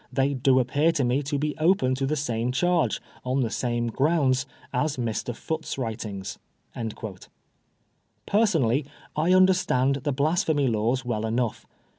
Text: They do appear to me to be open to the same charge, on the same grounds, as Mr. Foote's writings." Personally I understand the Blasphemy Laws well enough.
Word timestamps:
They 0.11 0.33
do 0.33 0.59
appear 0.59 0.91
to 0.93 1.03
me 1.03 1.21
to 1.21 1.37
be 1.37 1.55
open 1.59 1.93
to 1.93 2.07
the 2.07 2.15
same 2.15 2.51
charge, 2.51 2.99
on 3.23 3.41
the 3.41 3.51
same 3.51 3.85
grounds, 3.85 4.47
as 4.73 4.97
Mr. 4.97 5.35
Foote's 5.35 5.77
writings." 5.77 6.39
Personally 8.25 8.87
I 9.15 9.31
understand 9.31 9.97
the 9.97 10.11
Blasphemy 10.11 10.67
Laws 10.67 11.05
well 11.05 11.23
enough. 11.23 11.67